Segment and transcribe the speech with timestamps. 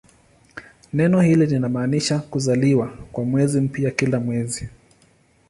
[0.93, 4.69] Neno hilo linamaanisha "kuzaliwa" kwa mwezi mpya kila mwezi.